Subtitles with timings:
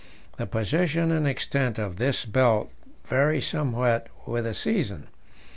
[0.37, 2.71] The position and extent of this belt
[3.05, 5.09] vary somewhat with the season.